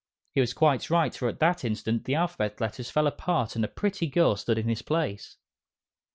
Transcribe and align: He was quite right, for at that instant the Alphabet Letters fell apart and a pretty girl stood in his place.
He 0.33 0.41
was 0.41 0.55
quite 0.55 0.89
right, 0.89 1.13
for 1.13 1.27
at 1.27 1.37
that 1.41 1.63
instant 1.63 2.05
the 2.05 2.15
Alphabet 2.15 2.59
Letters 2.59 2.89
fell 2.89 3.05
apart 3.05 3.55
and 3.55 3.63
a 3.63 3.67
pretty 3.67 4.07
girl 4.07 4.35
stood 4.35 4.57
in 4.57 4.67
his 4.67 4.81
place. 4.81 5.37